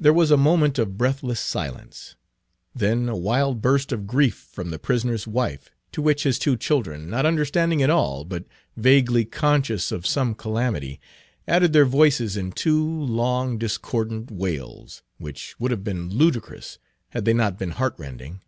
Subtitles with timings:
[0.00, 2.16] There was a moment of breathless silence.
[2.74, 7.10] Then a wild burst of grief from the prisoner's wife, to which his two children,
[7.10, 8.46] not understanding it all, but
[8.78, 11.00] vaguely conscious of some calamity,
[11.46, 16.78] added their voices in two long, discordant wails, which would have been ludicrous
[17.10, 18.40] had they not been heart rending.